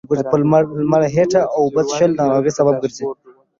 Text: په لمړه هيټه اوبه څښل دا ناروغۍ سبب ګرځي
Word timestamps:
په 0.31 0.35
لمړه 0.83 1.07
هيټه 1.15 1.41
اوبه 1.57 1.81
څښل 1.89 2.11
دا 2.15 2.23
ناروغۍ 2.29 2.51
سبب 2.57 2.75
ګرځي 2.83 3.05